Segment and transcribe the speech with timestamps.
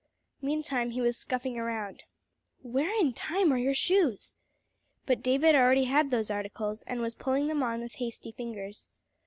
[0.41, 2.01] Meantime he was scuffing around.
[2.63, 4.33] "Where in time are your shoes?"
[5.05, 8.87] But David already had those articles, and was pulling them on with hasty fingers.